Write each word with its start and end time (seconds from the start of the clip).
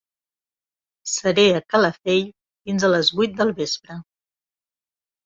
Seré 1.15 1.43
a 1.57 1.61
Calafell 1.73 2.23
fins 2.69 2.87
a 2.87 2.89
les 2.95 3.13
vuit 3.21 3.37
del 3.43 3.53
vespre. 3.61 3.99